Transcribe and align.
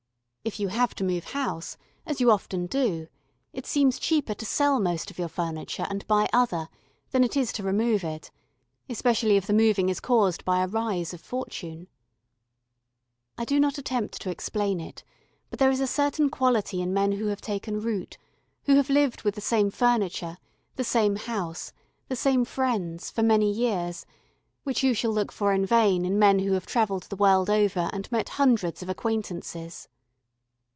If 0.43 0.59
you 0.59 0.69
have 0.69 0.95
to 0.95 1.03
move 1.03 1.23
house, 1.25 1.77
as 2.03 2.19
you 2.19 2.31
often 2.31 2.65
do, 2.65 3.07
it 3.53 3.67
seems 3.67 3.99
cheaper 3.99 4.33
to 4.33 4.43
sell 4.43 4.79
most 4.79 5.11
of 5.11 5.19
your 5.19 5.27
furniture 5.27 5.85
and 5.87 6.05
buy 6.07 6.27
other, 6.33 6.67
than 7.11 7.23
it 7.23 7.37
is 7.37 7.53
to 7.53 7.63
remove 7.63 8.03
it, 8.03 8.31
especially 8.89 9.37
if 9.37 9.45
the 9.45 9.53
moving 9.53 9.87
is 9.87 9.99
caused 9.99 10.43
by 10.43 10.63
a 10.63 10.67
rise 10.67 11.13
of 11.13 11.21
fortune. 11.21 11.87
[Illustration: 13.37 13.37
FURNITURE 13.37 13.37
TO 13.37 13.37
LIVE 13.37 13.37
WITH.] 13.37 13.39
I 13.39 13.45
do 13.45 13.59
not 13.59 13.77
attempt 14.03 14.21
to 14.23 14.29
explain 14.31 14.79
it, 14.79 15.03
but 15.51 15.59
there 15.59 15.69
is 15.69 15.79
a 15.79 15.85
certain 15.85 16.27
quality 16.31 16.81
in 16.81 16.91
men 16.91 17.11
who 17.13 17.27
have 17.27 17.39
taken 17.39 17.79
root, 17.79 18.17
who 18.63 18.77
have 18.77 18.89
lived 18.89 19.21
with 19.21 19.35
the 19.35 19.41
same 19.41 19.69
furniture, 19.69 20.39
the 20.75 20.83
same 20.83 21.17
house, 21.17 21.71
the 22.07 22.15
same 22.15 22.45
friends 22.45 23.11
for 23.11 23.21
many 23.21 23.51
years, 23.51 24.07
which 24.63 24.81
you 24.81 24.95
shall 24.95 25.11
look 25.11 25.31
for 25.31 25.53
in 25.53 25.67
vain 25.67 26.03
in 26.03 26.17
men 26.17 26.39
who 26.39 26.53
have 26.53 26.65
travelled 26.65 27.03
the 27.03 27.15
world 27.15 27.47
over 27.47 27.91
and 27.93 28.11
met 28.11 28.27
hundreds 28.39 28.81
of 28.81 28.89
acquaintances. 28.89 29.87